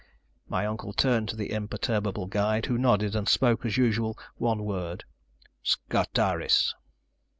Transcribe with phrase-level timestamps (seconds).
[0.49, 5.03] My uncle turned to the imperturbable guide, who nodded, and spoke as usual one word.
[5.61, 6.73] "Scartaris."